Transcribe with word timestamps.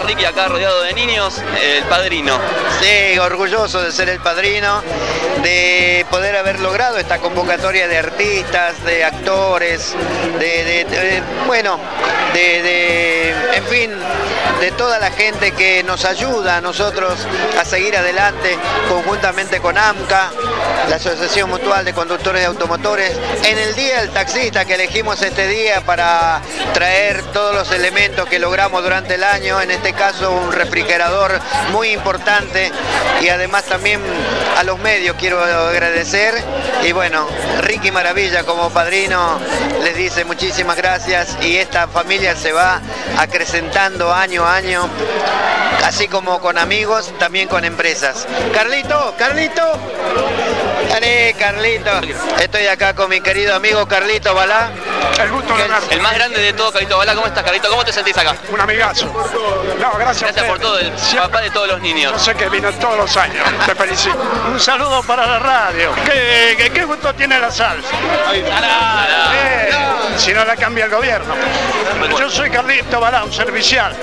lo 0.00 0.06
que 0.06 0.14
quieras. 0.14 0.14
¿Cómo 0.14 0.14
estás, 0.14 0.16
Ricky? 0.16 0.24
Acá 0.24 0.48
rodeado 0.48 0.82
de 0.82 0.92
niños, 0.94 1.40
el 1.62 1.84
padrino. 1.84 2.38
Sí, 2.80 3.18
orgulloso 3.18 3.82
de 3.82 3.92
ser 3.92 4.08
el 4.08 4.20
padrino, 4.20 4.82
de 5.42 6.04
poder 6.10 6.36
haber 6.36 6.60
logrado 6.60 6.98
esta 6.98 7.18
convocatoria 7.18 7.88
de 7.88 7.98
artistas, 7.98 8.82
de 8.84 9.04
actores, 9.04 9.94
de, 10.38 11.22
bueno, 11.46 11.78
de- 12.32 13.34
en 13.54 13.64
fin, 13.66 13.90
de 14.60 14.70
toda 14.72 14.98
la 14.98 15.10
gente 15.10 15.52
que 15.52 15.82
nos 15.84 16.04
ayuda 16.04 16.56
a 16.56 16.60
nosotros 16.60 17.12
a 17.60 17.64
seguir 17.64 17.96
adelante 17.96 18.56
conjuntamente 18.88 19.60
con 19.60 19.76
AMCA, 19.78 20.30
la 20.88 20.96
Asociación 20.96 21.50
Mutual 21.50 21.84
de 21.84 21.92
Conductores 21.92 22.40
de 22.42 22.46
Automotores, 22.46 23.12
en 23.44 23.58
el 23.58 23.74
Día 23.74 24.00
del 24.00 24.10
Taxista 24.10 24.64
que 24.64 24.74
elegimos 24.74 25.22
este 25.22 25.46
día 25.48 25.80
para 25.82 26.40
traer 26.72 27.22
todos 27.32 27.54
los 27.54 27.70
elementos 27.72 28.28
que 28.28 28.38
logramos 28.38 28.82
durante 28.82 29.14
el 29.14 29.24
año, 29.24 29.60
en 29.60 29.70
este 29.70 29.83
caso 29.92 30.32
un 30.32 30.52
refrigerador 30.52 31.38
muy 31.72 31.90
importante 31.90 32.70
y 33.20 33.28
además 33.28 33.64
también 33.64 34.00
a 34.56 34.62
los 34.62 34.78
medios 34.78 35.16
quiero 35.18 35.42
agradecer. 35.42 36.34
Y 36.84 36.92
bueno, 36.92 37.26
Ricky 37.60 37.90
Maravilla 37.90 38.44
como 38.44 38.70
padrino 38.70 39.38
les 39.82 39.96
dice 39.96 40.24
muchísimas 40.24 40.76
gracias 40.76 41.36
y 41.42 41.56
esta 41.56 41.88
familia 41.88 42.36
se 42.36 42.52
va 42.52 42.80
acrecentando 43.18 44.12
año 44.12 44.44
a 44.44 44.56
año, 44.56 44.88
así 45.82 46.08
como 46.08 46.40
con 46.40 46.58
amigos, 46.58 47.12
también 47.18 47.48
con 47.48 47.64
empresas. 47.64 48.26
Carlito, 48.52 49.14
Carlito. 49.18 49.62
Gané, 50.90 51.34
Carlito. 51.38 51.90
Estoy 52.38 52.66
acá 52.66 52.94
con 52.94 53.08
mi 53.10 53.20
querido 53.20 53.54
amigo 53.54 53.86
Carlito 53.86 54.34
Balá. 54.34 54.70
El 55.20 55.30
gusto 55.30 55.54
de 55.56 55.64
El 55.90 56.00
más 56.00 56.14
grande 56.14 56.40
de 56.40 56.52
todo, 56.52 56.72
Carito 56.72 56.98
Bala. 56.98 57.14
¿Cómo 57.14 57.26
estás, 57.26 57.44
Carito? 57.44 57.70
¿Cómo 57.70 57.84
te 57.84 57.92
sentís 57.92 58.16
acá? 58.16 58.34
Un 58.52 58.60
amigazo. 58.60 59.06
No, 59.06 59.92
gracias. 59.98 60.32
Gracias 60.32 60.46
por 60.46 60.58
todo, 60.58 60.78
el 60.78 60.90
papá 61.16 61.40
de 61.40 61.50
todos 61.50 61.68
los 61.68 61.76
Yo 61.78 61.82
niños. 61.82 62.20
sé 62.22 62.34
que 62.34 62.48
vino 62.48 62.72
todos 62.72 62.96
los 62.96 63.16
años. 63.16 63.44
Te 63.66 63.74
felicito. 63.74 64.16
Un 64.50 64.58
saludo 64.58 65.02
para 65.02 65.26
la 65.26 65.38
radio. 65.38 65.92
¿Qué, 66.04 66.54
qué, 66.56 66.70
qué 66.70 66.84
gusto 66.84 67.14
tiene 67.14 67.38
la 67.38 67.50
salsa? 67.50 67.88
Eh, 68.32 69.70
si 70.16 70.32
no 70.32 70.44
la 70.44 70.56
cambia 70.56 70.86
el 70.86 70.90
gobierno. 70.90 71.34
Yo 72.18 72.30
soy 72.30 72.50
Carlito 72.50 73.00
Balá, 73.00 73.24
un 73.24 73.32
servicial, 73.32 73.94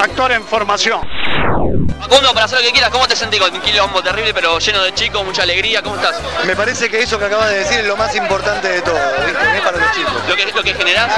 actor 0.00 0.32
en 0.32 0.44
formación. 0.44 1.00
Wow. 1.46 1.85
Facundo, 2.00 2.32
para 2.34 2.44
hacer 2.46 2.58
lo 2.60 2.64
que 2.64 2.72
quieras, 2.72 2.90
¿cómo 2.90 3.08
te 3.08 3.16
sentís 3.16 3.40
con 3.40 3.52
un 3.52 3.60
quilombo 3.60 4.02
terrible, 4.02 4.32
pero 4.34 4.58
lleno 4.58 4.82
de 4.82 4.92
chicos, 4.94 5.24
mucha 5.24 5.42
alegría? 5.42 5.82
¿Cómo 5.82 5.96
estás? 5.96 6.20
Me 6.44 6.54
parece 6.54 6.88
que 6.88 7.00
eso 7.02 7.18
que 7.18 7.24
acabas 7.24 7.48
de 7.50 7.58
decir 7.58 7.80
es 7.80 7.86
lo 7.86 7.96
más 7.96 8.14
importante 8.14 8.68
de 8.68 8.82
todo, 8.82 8.98
¿viste? 9.24 9.56
Es 9.56 9.60
para 9.62 9.78
los 9.78 9.90
chicos. 9.92 10.12
Lo 10.28 10.36
que, 10.36 10.46
lo 10.52 10.62
que 10.62 10.74
generás 10.74 11.10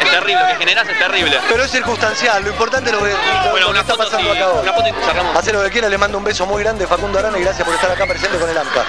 es 0.00 0.10
terrible, 0.10 0.40
lo 0.42 0.48
que 0.48 0.56
generás 0.56 0.88
es 0.88 0.98
terrible. 0.98 1.38
Pero 1.48 1.64
es 1.64 1.70
circunstancial, 1.70 2.42
lo 2.44 2.50
importante 2.50 2.90
es 2.90 2.96
lo 2.96 3.02
que, 3.04 3.10
lo- 3.10 3.50
Bueno, 3.50 3.66
lo 3.68 3.72
que 3.74 3.80
está 3.80 3.94
pasando 3.94 4.32
sí, 4.32 4.38
acá 4.38 4.48
hoy. 4.50 4.62
una 4.62 4.72
foto 4.72 4.88
y 4.88 5.04
cerramos. 5.04 5.36
Hace 5.36 5.52
lo 5.52 5.62
que 5.64 5.70
quiera, 5.70 5.88
le 5.88 5.98
mando 5.98 6.18
un 6.18 6.24
beso 6.24 6.46
muy 6.46 6.62
grande 6.62 6.86
Facundo 6.86 7.18
Arana 7.18 7.38
y 7.38 7.42
gracias 7.42 7.64
por 7.66 7.74
estar 7.74 7.90
acá 7.90 8.06
presente 8.06 8.38
con 8.38 8.48
el 8.48 8.56
AMCA. 8.56 8.84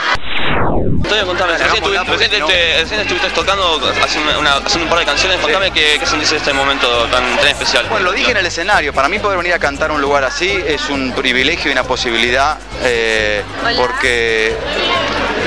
Antonio, 1.04 1.26
contame, 1.28 1.58
recién, 1.58 1.76
estuviste, 1.84 2.11
recién 2.17 2.45
te- 2.48 2.78
recién 2.80 3.00
estuviste 3.02 3.30
tocando, 3.31 3.81
haciendo, 4.02 4.39
una- 4.39 4.54
haciendo 4.56 4.84
un 4.86 4.89
par 4.89 5.00
de 5.00 5.06
canciones, 5.06 5.38
contame 5.42 5.70
qué, 5.72 5.98
qué 6.00 6.06
sentís 6.06 6.31
en 6.31 6.38
este 6.38 6.54
momento 6.54 6.88
tan, 7.11 7.36
tan 7.38 7.48
especial. 7.48 7.86
Bueno, 7.89 8.05
lo 8.05 8.11
dije 8.14 8.32
en 8.32 8.38
el 8.38 8.45
escenario, 8.45 8.94
para 8.94 9.10
mí 9.10 9.20
poder 9.20 9.38
venir 9.38 9.54
a 9.54 9.60
cantar 9.60 9.89
a 9.92 9.94
un 9.94 10.02
lugar 10.02 10.23
así 10.23 10.64
es 10.65 10.89
un 10.89 11.11
privilegio 11.23 11.70
y 11.70 11.72
una 11.72 11.84
posibilidad 11.86 12.58
eh, 12.84 13.44
porque 13.78 14.54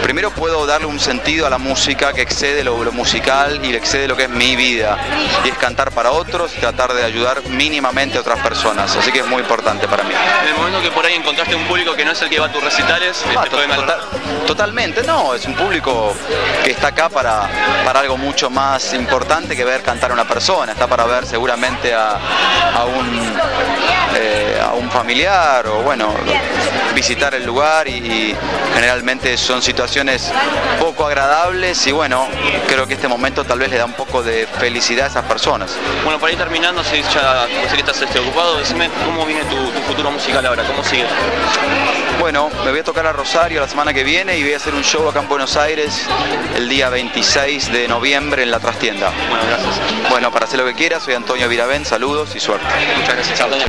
primero 0.02 0.30
puedo 0.30 0.64
darle 0.64 0.86
un 0.86 0.98
sentido 0.98 1.46
a 1.46 1.50
la 1.50 1.58
música 1.58 2.14
que 2.14 2.22
excede 2.22 2.64
lo, 2.64 2.82
lo 2.82 2.92
musical 2.92 3.60
y 3.62 3.74
excede 3.74 4.08
lo 4.08 4.16
que 4.16 4.22
es 4.22 4.30
mi 4.30 4.56
vida 4.56 4.96
y 5.44 5.48
es 5.50 5.58
cantar 5.58 5.90
para 5.92 6.12
otros 6.12 6.52
y 6.56 6.60
tratar 6.60 6.94
de 6.94 7.04
ayudar 7.04 7.42
mínimamente 7.48 8.16
a 8.16 8.22
otras 8.22 8.38
personas, 8.40 8.96
así 8.96 9.12
que 9.12 9.18
es 9.18 9.26
muy 9.26 9.42
importante 9.42 9.86
para 9.86 10.02
mí. 10.04 10.14
En 10.44 10.48
el 10.48 10.54
momento 10.54 10.80
que 10.80 10.90
por 10.90 11.04
ahí 11.04 11.12
encontraste 11.14 11.54
un 11.54 11.64
público 11.66 11.94
que 11.94 12.06
no 12.06 12.12
es 12.12 12.22
el 12.22 12.30
que 12.30 12.38
va 12.38 12.46
a 12.46 12.52
tus 12.52 12.64
recitales, 12.64 13.22
Ah, 13.36 13.42
este, 13.44 13.50
to- 13.50 13.74
total- 13.74 14.00
totalmente, 14.46 15.02
no, 15.02 15.34
es 15.34 15.44
un 15.44 15.54
público 15.54 16.14
que 16.64 16.70
está 16.70 16.88
acá 16.88 17.10
para, 17.10 17.50
para 17.84 18.00
algo 18.00 18.16
mucho 18.16 18.48
más 18.48 18.94
importante 18.94 19.54
que 19.54 19.64
ver 19.64 19.82
cantar 19.82 20.10
a 20.10 20.14
una 20.14 20.26
persona, 20.26 20.72
está 20.72 20.86
para 20.86 21.04
ver 21.04 21.26
seguramente 21.26 21.92
a, 21.92 22.12
a 22.74 22.84
un, 22.84 23.36
eh, 24.14 24.55
a 24.66 24.74
un 24.74 24.90
familiar 24.90 25.66
o 25.66 25.82
bueno, 25.82 26.14
visitar 26.94 27.34
el 27.34 27.44
lugar 27.44 27.88
y, 27.88 27.96
y 27.96 28.36
generalmente 28.74 29.36
son 29.36 29.62
situaciones 29.62 30.32
poco 30.80 31.06
agradables 31.06 31.86
y 31.86 31.92
bueno, 31.92 32.26
creo 32.66 32.86
que 32.86 32.94
este 32.94 33.08
momento 33.08 33.44
tal 33.44 33.58
vez 33.58 33.70
le 33.70 33.78
da 33.78 33.84
un 33.84 33.94
poco 33.94 34.22
de 34.22 34.46
felicidad 34.46 35.06
a 35.06 35.08
esas 35.08 35.24
personas. 35.24 35.76
Bueno, 36.04 36.18
para 36.18 36.32
ir 36.32 36.38
terminando, 36.38 36.82
si 36.84 37.02
ya 37.02 37.46
que 37.46 37.80
estás 37.80 38.00
este, 38.00 38.18
ocupado, 38.18 38.58
decime 38.58 38.88
cómo 39.04 39.26
viene 39.26 39.44
tu, 39.44 39.56
tu 39.56 39.80
futuro 39.82 40.10
musical 40.10 40.44
ahora, 40.46 40.64
cómo 40.64 40.82
sigue. 40.82 41.06
Bueno, 42.18 42.50
me 42.64 42.70
voy 42.70 42.80
a 42.80 42.84
tocar 42.84 43.06
a 43.06 43.12
Rosario 43.12 43.60
la 43.60 43.68
semana 43.68 43.92
que 43.92 44.02
viene 44.02 44.38
y 44.38 44.42
voy 44.42 44.54
a 44.54 44.56
hacer 44.56 44.74
un 44.74 44.82
show 44.82 45.08
acá 45.08 45.20
en 45.20 45.28
Buenos 45.28 45.56
Aires 45.56 46.06
el 46.56 46.68
día 46.68 46.88
26 46.88 47.72
de 47.72 47.88
noviembre 47.88 48.42
en 48.42 48.50
la 48.50 48.58
trastienda. 48.58 49.12
Bueno, 49.28 49.44
gracias. 49.46 50.10
Bueno, 50.10 50.32
para 50.32 50.46
hacer 50.46 50.58
lo 50.58 50.66
que 50.66 50.74
quieras, 50.74 51.02
soy 51.02 51.14
Antonio 51.14 51.48
Viravén, 51.48 51.84
saludos 51.84 52.34
y 52.34 52.40
suerte. 52.40 52.66
Muchas 52.96 53.14
gracias, 53.14 53.40
Antonio. 53.40 53.66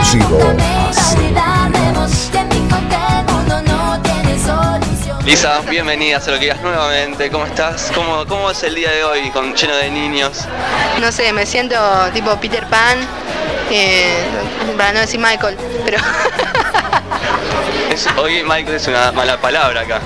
Solución? 0.00 0.56
Lisa, 5.24 5.60
bienvenida 5.70 6.16
a 6.16 6.18
Hacer 6.18 6.34
lo 6.34 6.40
que 6.40 6.46
quieras 6.46 6.62
nuevamente. 6.62 7.30
¿Cómo 7.30 7.46
estás? 7.46 7.92
¿Cómo, 7.94 8.26
¿Cómo 8.26 8.50
es 8.50 8.60
el 8.64 8.74
día 8.74 8.90
de 8.90 9.04
hoy 9.04 9.30
con, 9.30 9.54
lleno 9.54 9.76
de 9.76 9.88
niños? 9.88 10.48
No 11.00 11.12
sé, 11.12 11.32
me 11.32 11.46
siento 11.46 11.76
tipo 12.12 12.34
Peter 12.40 12.66
Pan, 12.66 12.98
eh, 13.70 14.24
para 14.76 14.92
no 14.92 15.00
decir 15.00 15.20
Michael, 15.20 15.56
pero 15.84 15.98
Es- 17.92 18.06
hoy 18.16 18.42
Michael 18.42 18.76
es 18.76 18.86
una 18.88 19.12
mala 19.12 19.36
palabra 19.40 19.82
acá. 19.82 20.00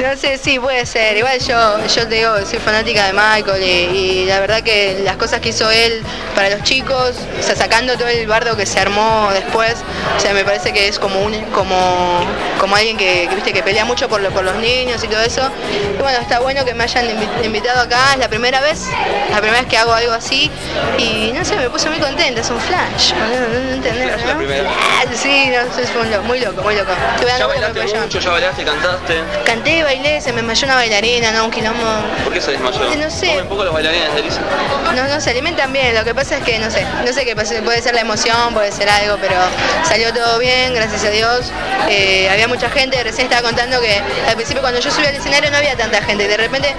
no 0.00 0.16
sé, 0.16 0.38
sí, 0.38 0.58
puede 0.58 0.86
ser. 0.86 1.16
Igual 1.16 1.38
yo, 1.40 1.86
yo 1.86 2.08
te 2.08 2.14
digo, 2.14 2.34
soy 2.48 2.58
fanática 2.58 3.06
de 3.06 3.12
Michael 3.12 3.62
y, 3.62 3.66
y 3.66 4.24
la 4.26 4.40
verdad 4.40 4.62
que 4.62 5.00
las 5.04 5.16
cosas 5.16 5.40
que 5.40 5.50
hizo 5.50 5.70
él 5.70 6.02
para 6.34 6.48
los 6.50 6.62
chicos, 6.62 7.16
o 7.38 7.42
sea, 7.42 7.54
sacando 7.56 7.96
todo 7.98 8.08
el 8.08 8.26
bardo 8.26 8.56
que 8.56 8.64
se 8.64 8.80
armó 8.80 9.28
después, 9.34 9.74
o 10.16 10.20
sea, 10.20 10.32
me 10.32 10.44
parece 10.44 10.72
que 10.72 10.88
es 10.88 10.98
como 10.98 11.20
un, 11.20 11.34
como, 11.52 12.20
como 12.58 12.76
alguien 12.76 12.96
que, 12.96 13.26
que, 13.28 13.34
viste 13.34 13.52
que 13.52 13.62
pelea 13.62 13.84
mucho 13.84 14.08
por, 14.08 14.20
lo- 14.22 14.30
por 14.30 14.44
los 14.44 14.56
niños 14.56 15.02
y 15.04 15.08
todo 15.08 15.20
eso. 15.20 15.42
Y 15.98 16.00
bueno, 16.02 16.18
está 16.20 16.40
bueno 16.40 16.64
que 16.64 16.72
me 16.74 16.84
hayan 16.84 17.06
invi- 17.06 17.44
invitado 17.44 17.80
acá, 17.82 18.12
es 18.14 18.18
la 18.18 18.28
primera 18.28 18.60
vez, 18.62 18.86
la 19.30 19.38
primera 19.40 19.60
vez 19.60 19.68
que 19.68 19.76
hago 19.76 19.92
algo 19.92 20.12
así 20.12 20.50
y 20.96 21.32
no 21.34 21.44
sé, 21.44 21.56
me 21.56 21.68
puse 21.68 21.90
muy 21.90 21.98
contenta, 21.98 22.40
es 22.40 22.48
un 22.50 22.60
flash, 22.60 23.12
no, 23.12 23.26
no, 23.26 23.48
no 23.48 23.70
entendés, 23.74 24.12
Flash 24.14 24.24
la 24.26 24.32
¿no? 24.32 24.38
primera 24.38 24.62
vez. 24.62 24.72
Sí, 25.20 25.50
no, 25.50 26.04
lo- 26.04 26.22
muy 26.22 26.40
loco, 26.40 26.62
muy 26.62 26.74
loco. 26.76 26.92
Estuve 27.14 27.30
¿Ya 27.38 27.46
bailaste 27.46 27.80
allá. 27.82 28.00
mucho? 28.00 28.20
¿Ya 28.20 28.30
bailaste? 28.30 28.64
¿Cantaste? 28.64 29.14
Canté, 29.44 29.82
bailé, 29.82 30.20
se 30.20 30.32
me 30.32 30.38
desmayó 30.38 30.64
una 30.66 30.74
bailarina, 30.76 31.32
no, 31.32 31.44
un 31.46 31.50
quilombo. 31.50 31.84
¿Por 32.24 32.32
qué 32.32 32.40
se 32.40 32.52
desmayó? 32.52 32.78
No 32.96 33.10
sé. 33.10 33.28
Comen 33.28 33.48
poco 33.48 33.64
los 33.64 33.74
bailarines 33.74 34.14
de 34.14 34.22
Lisa. 34.22 34.40
No, 34.94 35.08
no, 35.08 35.20
se 35.20 35.30
alimentan 35.30 35.72
bien, 35.72 35.94
lo 35.94 36.04
que 36.04 36.14
pasa 36.14 36.38
es 36.38 36.44
que 36.44 36.58
no 36.58 36.70
sé, 36.70 36.84
no 37.04 37.12
sé 37.12 37.24
qué 37.24 37.34
pasa, 37.36 37.54
puede 37.62 37.80
ser 37.82 37.94
la 37.94 38.00
emoción, 38.00 38.52
puede 38.54 38.72
ser 38.72 38.88
algo, 38.88 39.16
pero 39.20 39.34
salió 39.84 40.12
todo 40.12 40.38
bien, 40.38 40.74
gracias 40.74 41.04
a 41.04 41.10
Dios. 41.10 41.52
Eh, 41.88 42.28
había 42.30 42.48
mucha 42.48 42.68
gente, 42.70 43.02
recién 43.02 43.26
estaba 43.26 43.42
contando 43.42 43.80
que 43.80 44.00
al 44.28 44.34
principio 44.34 44.60
cuando 44.62 44.80
yo 44.80 44.90
subí 44.90 45.06
al 45.06 45.14
escenario 45.14 45.50
no 45.50 45.56
había 45.56 45.76
tanta 45.76 46.02
gente, 46.02 46.26
de 46.28 46.36
repente 46.36 46.74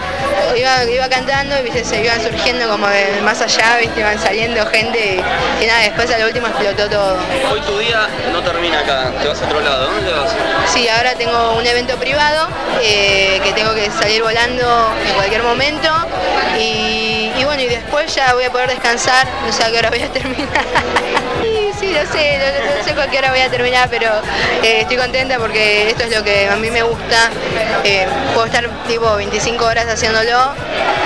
iba, 0.57 0.83
iba 0.85 1.09
cantando 1.09 1.57
y 1.59 1.63
viste, 1.63 1.83
se 1.83 2.03
iban 2.03 2.21
surgiendo 2.21 2.67
como 2.69 2.87
de 2.87 3.21
más 3.23 3.41
allá, 3.41 3.77
viste, 3.79 3.99
iban 3.99 4.19
saliendo 4.19 4.65
gente 4.67 5.15
y, 5.59 5.63
y 5.63 5.67
nada, 5.67 5.79
después 5.81 6.09
a 6.11 6.17
lo 6.17 6.25
último 6.27 6.47
explotó 6.47 6.89
todo. 6.89 7.17
Hoy 7.51 7.61
tu 7.61 7.77
día 7.79 8.07
no 8.31 8.41
termina 8.41 8.79
acá, 8.79 9.11
te 9.21 9.27
vas 9.27 9.41
a 9.41 9.45
otro 9.45 9.61
lado. 9.61 9.87
¿Dónde 9.91 10.11
vas? 10.23 10.71
Sí, 10.71 10.87
ahora 10.87 11.15
tengo 11.15 11.53
un 11.57 11.65
evento 11.65 11.95
privado 11.97 12.47
eh, 12.81 13.39
que 13.43 13.51
tengo 13.53 13.73
que 13.75 13.89
salir 13.91 14.21
volando 14.23 14.89
en 15.07 15.13
cualquier 15.15 15.43
momento 15.43 15.89
y, 16.57 17.31
y 17.37 17.43
bueno, 17.45 17.61
y 17.61 17.67
después 17.67 18.13
ya 18.15 18.33
voy 18.33 18.43
a 18.45 18.51
poder 18.51 18.69
descansar, 18.69 19.27
no 19.45 19.51
sé 19.51 19.63
a 19.63 19.71
qué 19.71 19.77
hora 19.79 19.89
voy 19.89 20.01
a 20.01 20.07
terminar. 20.11 20.47
Sí, 21.41 21.71
sí, 21.79 21.87
no 21.87 22.11
sé, 22.11 22.37
no, 22.37 22.77
no 22.77 22.83
sé 22.83 23.09
qué 23.09 23.17
hora 23.17 23.31
voy 23.31 23.39
a 23.39 23.49
terminar, 23.49 23.89
pero 23.89 24.07
eh, 24.61 24.81
estoy 24.81 24.95
contenta 24.97 25.39
porque 25.39 25.89
esto 25.89 26.03
es 26.03 26.15
lo 26.15 26.23
que 26.23 26.47
a 26.47 26.55
mí 26.55 26.69
me 26.69 26.83
gusta. 26.83 27.29
Eh, 27.83 28.05
puedo 28.35 28.45
estar 28.45 28.69
tipo 28.87 29.15
25 29.15 29.65
horas 29.65 29.87
haciéndolo, 29.87 30.51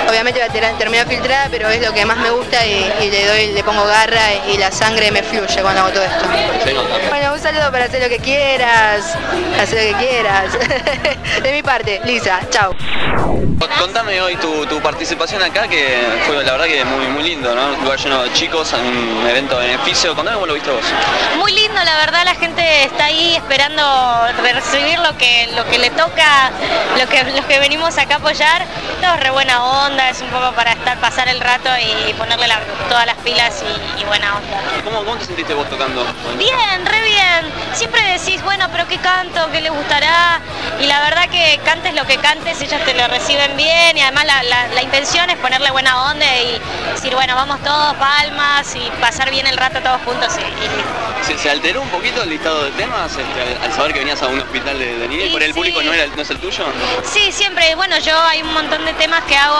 obviamente 0.08 0.38
va 0.40 0.46
a 0.46 0.48
ter- 0.50 0.76
terminar 0.76 1.06
filtrada, 1.08 1.48
pero 1.50 1.70
es 1.70 1.80
lo 1.80 1.92
que 1.94 2.04
más 2.04 2.18
me 2.18 2.28
gusta 2.30 2.66
y, 2.66 2.92
y 3.00 3.10
le 3.10 3.24
doy, 3.26 3.46
le 3.52 3.64
pongo 3.64 3.84
garra 3.86 4.20
y 4.52 4.58
la 4.58 4.70
sangre 4.70 5.10
me 5.10 5.22
fluye 5.22 5.62
cuando 5.62 5.80
hago 5.82 5.90
todo 5.90 6.02
esto. 6.04 6.26
Saludo 7.46 7.70
para 7.70 7.84
hacer 7.84 8.02
lo 8.02 8.08
que 8.08 8.18
quieras. 8.18 9.14
Hacer 9.60 9.92
lo 9.92 9.98
que 9.98 10.04
quieras. 10.04 10.58
De 11.44 11.52
mi 11.52 11.62
parte, 11.62 12.00
Lisa. 12.04 12.40
Chao. 12.50 12.74
Contame 13.78 14.20
hoy 14.20 14.36
tu, 14.36 14.66
tu 14.66 14.80
participación 14.80 15.42
acá, 15.42 15.66
que 15.68 15.96
fue 16.26 16.42
la 16.44 16.52
verdad 16.52 16.66
que 16.66 16.84
muy, 16.84 17.06
muy 17.06 17.22
lindo, 17.22 17.54
¿no? 17.54 17.68
Un 17.74 17.84
lugar 17.84 17.98
lleno 17.98 18.22
de 18.24 18.32
chicos, 18.32 18.72
un 18.72 19.26
evento 19.28 19.58
de 19.58 19.68
beneficio. 19.68 20.14
Contame 20.14 20.34
cómo 20.34 20.46
lo 20.46 20.54
viste 20.54 20.70
vos. 20.70 20.82
Muy 21.38 21.52
lindo, 21.52 21.82
la 21.84 21.96
verdad 21.98 22.24
la 22.24 22.34
gente 22.34 22.84
está 22.84 23.04
ahí 23.06 23.34
esperando 23.36 23.82
recibir 24.42 24.98
lo 24.98 25.16
que, 25.16 25.48
lo 25.54 25.64
que 25.70 25.78
le 25.78 25.90
toca, 25.90 26.50
lo 26.98 27.06
que, 27.08 27.22
los 27.24 27.44
que 27.46 27.58
venimos 27.60 27.96
acá 27.96 28.14
a 28.14 28.18
apoyar. 28.18 28.66
Todo 29.00 29.16
re 29.18 29.30
buena 29.30 29.62
onda, 29.64 30.10
es 30.10 30.20
un 30.20 30.28
poco 30.30 30.52
para 30.52 30.72
estar, 30.72 30.98
pasar 30.98 31.28
el 31.28 31.40
rato 31.40 31.68
y 32.08 32.12
ponerle 32.14 32.48
la- 32.48 32.60
todas 32.88 33.06
las 33.06 33.16
pilas 33.18 33.62
y, 33.62 34.00
y 34.00 34.04
buena 34.04 34.36
onda. 34.36 34.60
¿Cómo, 34.84 34.98
¿Cómo 35.04 35.16
te 35.16 35.24
sentiste 35.26 35.54
vos 35.54 35.68
tocando? 35.70 36.04
Bien, 36.38 36.84
re 36.86 37.00
bien. 37.02 37.35
Siempre 37.74 38.02
decís, 38.18 38.42
bueno, 38.42 38.66
pero 38.72 38.86
qué 38.88 38.98
canto, 38.98 39.50
qué 39.52 39.60
le 39.60 39.70
gustará. 39.70 40.40
Y 40.80 40.86
la 40.86 41.00
verdad 41.00 41.15
que 41.28 41.58
cantes 41.64 41.94
lo 41.94 42.04
que 42.06 42.16
cantes, 42.18 42.60
ellos 42.60 42.80
te 42.84 42.94
lo 42.94 43.06
reciben 43.08 43.56
bien 43.56 43.96
y 43.96 44.00
además 44.02 44.24
la, 44.26 44.42
la- 44.42 44.68
la 44.68 44.82
intención 44.82 45.28
es 45.30 45.36
ponerle 45.38 45.70
buena 45.70 46.10
onda 46.10 46.26
y 46.36 46.60
decir, 46.94 47.14
bueno, 47.14 47.34
vamos 47.34 47.62
todos, 47.62 47.94
palmas 47.96 48.74
y 48.74 48.90
pasar 49.00 49.30
bien 49.30 49.46
el 49.46 49.56
rato 49.56 49.80
todos 49.80 50.00
juntos 50.02 50.32
y, 50.38 50.42
y. 50.42 51.26
¿Se, 51.26 51.36
se 51.38 51.50
alteró 51.50 51.82
un 51.82 51.88
poquito 51.88 52.22
el 52.22 52.30
listado 52.30 52.64
de 52.64 52.70
temas 52.72 53.10
este, 53.10 53.64
al, 53.64 53.72
saber 53.72 53.92
que 53.92 53.98
venías 54.00 54.22
a 54.22 54.28
un 54.28 54.38
hospital 54.40 54.78
de, 54.78 54.98
de? 54.98 55.08
Sí, 55.08 55.28
¿Por 55.32 55.42
el 55.42 55.48
sí. 55.48 55.54
público 55.54 55.82
no, 55.82 55.92
era, 55.92 56.06
no 56.14 56.22
es 56.22 56.30
el 56.30 56.38
tuyo? 56.38 56.64
Sí, 57.04 57.32
siempre. 57.32 57.74
Bueno, 57.74 57.98
yo 57.98 58.16
hay 58.22 58.42
un 58.42 58.52
montón 58.52 58.84
de 58.84 58.92
temas 58.94 59.24
que 59.24 59.36
hago, 59.36 59.56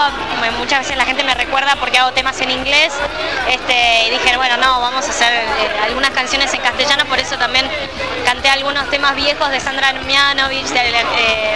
muchas 0.58 0.80
veces 0.80 0.96
la 0.96 1.04
gente 1.04 1.24
me 1.24 1.34
recuerda 1.34 1.74
porque 1.76 1.98
hago 1.98 2.12
temas 2.12 2.40
en 2.40 2.50
inglés. 2.50 2.92
Este, 3.48 4.04
y 4.06 4.10
dije, 4.10 4.36
bueno, 4.36 4.56
no, 4.58 4.80
vamos 4.80 5.06
a 5.06 5.10
hacer 5.10 5.32
eh, 5.32 5.44
algunas 5.84 6.10
canciones 6.10 6.52
en 6.54 6.60
castellano, 6.60 7.04
por 7.06 7.19
eso 7.19 7.36
también 7.36 7.66
canté 8.24 8.48
algunos 8.48 8.88
temas 8.90 9.14
viejos 9.16 9.50
de 9.50 9.58
Sandra 9.60 9.92
Mianovich, 9.92 10.66
de, 10.66 10.80
Ale- 10.80 11.04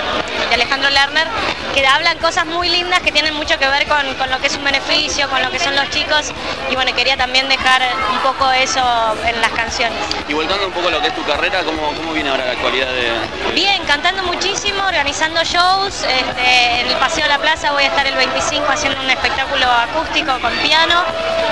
eh, 0.00 0.29
de 0.48 0.54
Alejandro 0.54 0.90
Lerner, 0.90 1.26
que 1.74 1.86
hablan 1.86 2.18
cosas 2.18 2.46
muy 2.46 2.68
lindas 2.68 3.00
que 3.00 3.12
tienen 3.12 3.34
mucho 3.34 3.58
que 3.58 3.66
ver 3.68 3.86
con, 3.86 4.14
con 4.14 4.30
lo 4.30 4.38
que 4.40 4.46
es 4.46 4.56
un 4.56 4.64
beneficio, 4.64 5.28
con 5.28 5.42
lo 5.42 5.50
que 5.50 5.58
son 5.58 5.74
los 5.76 5.88
chicos. 5.90 6.32
Y 6.70 6.74
bueno, 6.74 6.94
quería 6.94 7.16
también 7.16 7.48
dejar 7.48 7.82
un 8.12 8.18
poco 8.18 8.50
eso 8.52 8.80
en 9.26 9.40
las 9.40 9.50
canciones. 9.50 9.98
Y 10.28 10.34
volcando 10.34 10.66
un 10.66 10.72
poco 10.72 10.90
lo 10.90 11.00
que 11.00 11.08
es 11.08 11.14
tu 11.14 11.24
carrera, 11.24 11.62
¿cómo, 11.64 11.92
cómo 11.94 12.12
viene 12.12 12.30
ahora 12.30 12.46
la 12.46 12.52
actualidad 12.52 12.88
de...? 12.88 13.10
Bien, 13.54 13.82
cantando 13.86 14.22
muchísimo, 14.24 14.82
organizando 14.86 15.42
shows. 15.44 16.04
este, 16.04 16.80
en 16.80 16.86
el 16.88 16.96
Paseo 16.96 17.24
de 17.24 17.30
la 17.30 17.38
Plaza 17.38 17.72
voy 17.72 17.84
a 17.84 17.86
estar 17.86 18.06
el 18.06 18.14
25 18.14 18.66
haciendo 18.70 19.00
un 19.00 19.10
espectáculo 19.10 19.66
acústico 19.66 20.38
con 20.40 20.52
piano. 20.58 21.02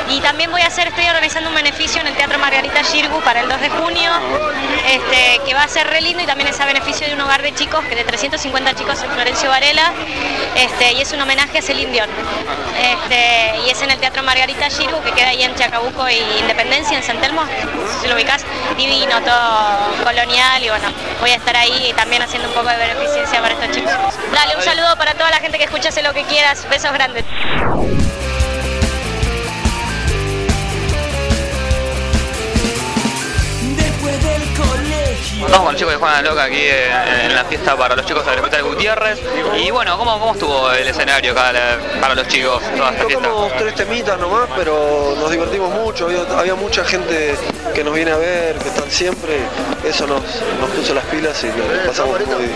Y 0.09 0.21
también 0.21 0.51
voy 0.51 0.63
a 0.63 0.67
hacer, 0.67 0.89
estoy 0.89 1.07
organizando 1.07 1.51
un 1.51 1.55
beneficio 1.55 2.01
en 2.01 2.07
el 2.07 2.15
Teatro 2.15 2.39
Margarita 2.39 2.83
Girgu 2.85 3.21
para 3.21 3.41
el 3.41 3.49
2 3.49 3.61
de 3.61 3.71
junio, 3.71 4.11
este, 4.87 5.41
que 5.45 5.55
va 5.55 5.65
a 5.65 5.69
ser 5.69 5.87
re 5.87 6.01
lindo 6.01 6.23
y 6.23 6.27
también 6.27 6.49
es 6.49 6.59
a 6.61 6.67
beneficio 6.67 7.07
de 7.07 7.15
un 7.15 7.21
hogar 7.21 7.43
de 7.43 7.55
chicos, 7.55 7.85
que 7.85 7.95
de 7.95 8.05
350 8.05 8.68
chicos 8.75 9.03
en 9.03 9.11
Florencio 9.11 9.49
Varela, 9.49 9.93
este, 10.55 10.93
y 10.93 11.01
es 11.01 11.13
un 11.13 11.21
homenaje 11.21 11.59
a 11.59 11.63
Celine 11.63 11.93
Dion. 11.93 12.09
Este, 12.81 13.59
y 13.67 13.71
es 13.71 13.83
en 13.83 13.91
el 13.91 13.99
Teatro 13.99 14.23
Margarita 14.23 14.71
Girgu, 14.71 15.03
que 15.03 15.13
queda 15.13 15.29
ahí 15.29 15.43
en 15.43 15.55
Chacabuco 15.55 16.09
y 16.09 16.19
Independencia, 16.39 16.97
en 16.97 17.03
San 17.03 17.21
Telmo, 17.21 17.43
si 18.01 18.09
lo 18.09 18.15
ubicás, 18.15 18.45
divino, 18.77 19.21
todo 19.23 20.05
colonial 20.05 20.63
y 20.63 20.69
bueno, 20.69 20.89
voy 21.21 21.31
a 21.31 21.37
estar 21.37 21.57
ahí 21.57 21.93
también 21.97 22.23
haciendo 22.23 22.49
un 22.49 22.55
poco 22.55 22.69
de 22.69 22.77
beneficencia 22.77 23.41
para 23.41 23.55
estos 23.55 23.71
chicos. 23.73 23.93
Dale, 24.33 24.57
un 24.57 24.63
saludo 24.63 24.97
para 24.97 25.15
toda 25.15 25.31
la 25.31 25.39
gente 25.39 25.59
que 25.59 25.65
escucha 25.65 25.89
lo 26.03 26.13
que 26.13 26.23
quieras, 26.25 26.69
besos 26.69 26.93
grandes. 26.93 27.25
Chicos 35.79 35.93
de 35.93 35.99
Juana 36.01 36.23
Loca 36.23 36.43
aquí 36.43 36.59
eh, 36.59 36.91
en 37.27 37.35
la 37.37 37.45
fiesta 37.45 37.77
para 37.77 37.95
los 37.95 38.05
chicos 38.05 38.27
Hospital 38.27 38.65
Gutiérrez. 38.65 39.21
Y 39.63 39.71
bueno, 39.71 39.97
¿cómo, 39.97 40.19
cómo 40.19 40.33
estuvo 40.33 40.73
el 40.73 40.89
escenario 40.89 41.31
acá 41.31 41.53
para 42.01 42.17
los 42.17 42.27
chicos 42.27 42.61
toda 42.77 42.91
esta? 42.91 43.07
Tocamos 43.07 43.57
tres 43.57 43.75
temitas 43.77 44.19
nomás, 44.19 44.49
pero 44.57 45.15
nos 45.21 45.31
divertimos 45.31 45.73
mucho. 45.73 46.07
Había, 46.07 46.23
había 46.37 46.57
mucha 46.57 46.85
gente 46.85 47.37
que 47.73 47.85
nos 47.85 47.95
viene 47.95 48.11
a 48.11 48.17
ver, 48.17 48.57
que 48.59 48.69
están 48.69 48.91
siempre. 48.91 49.39
Eso 49.85 50.05
nos, 50.09 50.23
nos 50.61 50.71
puso 50.71 50.95
las 50.95 51.05
pilas 51.05 51.45
y 51.45 51.87
pasamos 51.87 52.19
muy, 52.27 52.51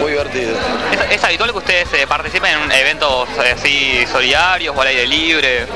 muy 0.00 0.10
divertido. 0.10 0.56
¿Es, 0.90 1.18
es 1.18 1.24
habitual 1.24 1.52
que 1.52 1.58
ustedes 1.58 1.92
eh, 1.92 2.06
participen 2.08 2.50
en 2.64 2.72
eventos 2.72 3.28
eh, 3.44 3.54
así 3.56 4.04
solidarios 4.10 4.76
o 4.76 4.80
al 4.80 4.88
aire 4.88 5.06
libre? 5.06 5.66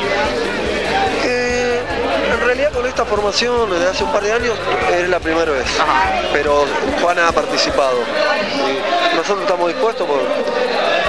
Realidad 2.50 2.72
con 2.72 2.84
esta 2.84 3.04
formación 3.04 3.70
desde 3.70 3.86
hace 3.86 4.02
un 4.02 4.10
par 4.10 4.24
de 4.24 4.32
años 4.32 4.58
es 4.90 5.08
la 5.08 5.20
primera 5.20 5.52
vez, 5.52 5.66
pero 6.32 6.66
Juana 7.00 7.28
ha 7.28 7.30
participado. 7.32 7.94
Y 9.12 9.14
nosotros 9.14 9.42
estamos 9.42 9.68
dispuestos, 9.68 10.04
por, 10.04 10.18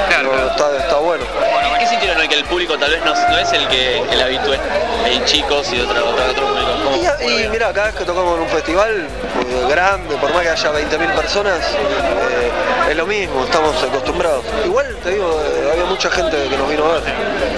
pero 0.08 0.50
Está, 0.52 0.78
está 0.78 0.98
bueno. 0.98 1.24
Bueno, 1.34 1.80
¿qué 1.80 1.88
sintieron 1.88 2.20
hoy 2.20 2.28
que 2.28 2.36
el 2.36 2.44
público 2.44 2.78
tal 2.78 2.92
vez 2.92 3.04
no, 3.04 3.16
no 3.16 3.38
es 3.40 3.52
el 3.54 3.68
que 3.70 4.02
el 4.02 4.22
habitué? 4.22 4.60
Hay 5.04 5.20
chicos 5.26 5.74
y 5.74 5.80
otro, 5.82 6.10
otro, 6.10 6.26
otro. 6.30 7.26
Y, 7.26 7.46
y 7.46 7.50
mira, 7.50 7.74
cada 7.74 7.88
vez 7.88 7.96
que 7.96 8.06
tocamos 8.06 8.36
en 8.36 8.44
un 8.44 8.50
festival 8.50 9.08
pues, 9.34 9.68
grande, 9.68 10.16
por 10.18 10.32
más 10.32 10.44
que 10.44 10.50
haya 10.50 10.72
20.000 10.72 11.16
personas, 11.16 11.60
eh, 11.72 12.52
es 12.90 12.96
lo 12.96 13.06
mismo, 13.06 13.44
estamos 13.44 13.82
acostumbrados. 13.84 14.44
Igual, 14.66 14.96
te 15.04 15.12
digo, 15.12 15.40
había 15.72 15.86
mucha 15.86 16.10
gente 16.10 16.38
que 16.50 16.58
nos 16.58 16.70
vino 16.70 16.86
a 16.86 16.94
ver. 16.94 17.04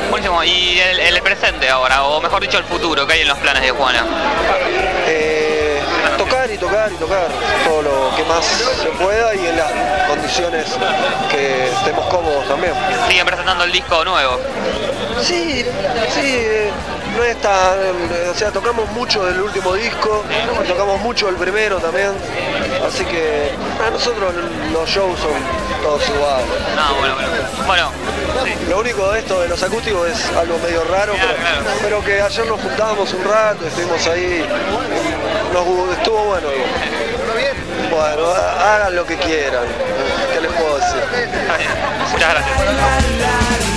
Buenísimo, 0.10 0.44
y 0.44 0.80
el, 0.80 1.00
el 1.00 1.22
presente 1.22 1.70
ahora, 1.70 2.04
o 2.04 2.22
mejor 2.22 2.42
dicho 2.42 2.58
el 2.58 2.66
futuro, 2.66 3.08
que 3.08 3.14
hay 3.14 3.22
en 3.22 3.28
los 3.28 3.38
planes 3.40 3.64
de 3.64 3.72
Juana? 3.72 4.06
Eh, 5.08 5.82
tocar 6.18 6.50
y 6.52 6.58
tocar 6.58 6.92
y 6.92 6.96
tocar 6.96 7.28
todo 7.66 7.82
lo 7.82 8.16
que 8.16 8.24
más 8.26 8.46
se 8.46 8.90
pueda 9.04 9.34
y 9.36 9.48
en 9.48 9.58
las 9.58 9.72
condiciones 10.08 10.66
que 11.32 11.70
estemos 11.70 12.06
cómodos 12.06 12.48
también. 12.48 12.74
Siguen 13.08 13.26
presentando 13.26 13.64
el 13.64 13.72
disco 13.72 14.06
nuevo. 14.06 14.40
Sí, 15.22 15.66
sí, 16.14 16.40
no 17.16 17.24
es 17.24 17.40
tan, 17.42 17.78
o 18.30 18.34
sea, 18.34 18.52
tocamos 18.52 18.90
mucho 18.92 19.26
del 19.26 19.42
último 19.42 19.74
disco, 19.74 20.24
tocamos 20.68 21.00
mucho 21.02 21.30
el 21.30 21.36
primero 21.36 21.78
también, 21.78 22.12
así 22.88 23.06
que 23.06 23.52
a 23.86 23.90
nosotros 23.90 24.34
los 24.72 24.90
shows 24.90 25.20
son 25.20 25.32
todos 25.82 26.08
iguales. 26.10 26.46
No, 26.76 26.96
bueno, 27.00 27.16
bueno. 27.16 27.32
Bueno, 27.66 27.92
Lo 28.70 28.80
único 28.80 29.12
de 29.12 29.20
esto 29.20 29.40
de 29.42 29.48
los 29.50 29.62
acústicos 29.64 30.10
es 30.10 30.26
algo 30.38 30.58
medio 30.60 30.84
raro, 30.86 31.14
pero, 31.14 31.34
pero 31.82 32.04
que 32.04 32.22
ayer 32.22 32.46
nos 32.48 32.60
juntábamos 32.62 33.14
un 33.14 33.24
rato, 33.24 33.66
estuvimos 33.68 34.06
ahí, 34.08 34.46
nos, 35.54 35.98
estuvo 35.98 36.24
bueno. 36.26 36.48
Bueno, 37.90 38.32
ha- 38.32 38.76
hagan 38.76 38.96
lo 38.96 39.06
que 39.06 39.18
quieran, 39.18 39.64
¿qué 40.34 40.42
les 40.42 40.52
puedo 40.52 40.78
decir? 40.78 41.04
Muchas 42.12 42.30
gracias. 42.34 43.73